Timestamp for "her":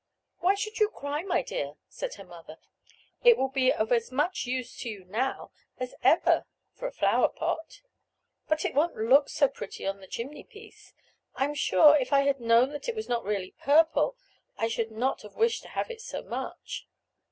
2.15-2.23